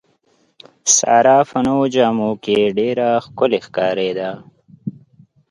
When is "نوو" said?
1.67-1.85